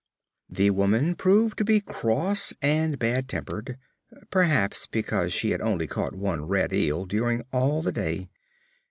The 0.49 0.71
woman 0.71 1.13
proved 1.15 1.59
to 1.59 1.63
be 1.63 1.79
cross 1.79 2.55
and 2.59 2.97
bad 2.97 3.29
tempered, 3.29 3.77
perhaps 4.31 4.87
because 4.87 5.31
she 5.31 5.51
had 5.51 5.61
only 5.61 5.85
caught 5.85 6.15
one 6.15 6.47
red 6.47 6.73
eel 6.73 7.05
during 7.05 7.45
all 7.53 7.83
the 7.83 7.91
day. 7.91 8.27